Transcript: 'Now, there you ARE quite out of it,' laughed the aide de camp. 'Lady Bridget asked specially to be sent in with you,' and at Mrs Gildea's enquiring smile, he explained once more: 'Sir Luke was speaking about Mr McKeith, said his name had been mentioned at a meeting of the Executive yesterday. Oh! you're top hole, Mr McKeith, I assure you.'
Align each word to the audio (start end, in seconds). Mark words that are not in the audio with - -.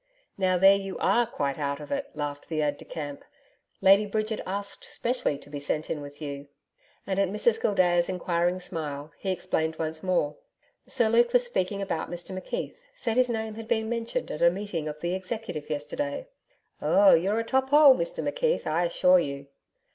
'Now, 0.35 0.57
there 0.57 0.77
you 0.77 0.97
ARE 0.97 1.27
quite 1.27 1.59
out 1.59 1.79
of 1.79 1.91
it,' 1.91 2.09
laughed 2.15 2.49
the 2.49 2.61
aide 2.63 2.77
de 2.77 2.85
camp. 2.85 3.23
'Lady 3.81 4.07
Bridget 4.07 4.41
asked 4.47 4.83
specially 4.91 5.37
to 5.37 5.47
be 5.47 5.59
sent 5.59 5.91
in 5.91 6.01
with 6.01 6.19
you,' 6.19 6.47
and 7.05 7.19
at 7.19 7.29
Mrs 7.29 7.61
Gildea's 7.61 8.09
enquiring 8.09 8.59
smile, 8.61 9.11
he 9.19 9.29
explained 9.29 9.75
once 9.75 10.01
more: 10.01 10.37
'Sir 10.87 11.07
Luke 11.07 11.31
was 11.33 11.45
speaking 11.45 11.83
about 11.83 12.09
Mr 12.09 12.35
McKeith, 12.35 12.73
said 12.95 13.15
his 13.15 13.29
name 13.29 13.53
had 13.53 13.67
been 13.67 13.89
mentioned 13.89 14.31
at 14.31 14.41
a 14.41 14.49
meeting 14.49 14.87
of 14.87 15.01
the 15.01 15.13
Executive 15.13 15.69
yesterday. 15.69 16.27
Oh! 16.81 17.13
you're 17.13 17.43
top 17.43 17.69
hole, 17.69 17.93
Mr 17.95 18.27
McKeith, 18.27 18.65
I 18.65 18.85
assure 18.85 19.19
you.' 19.19 19.49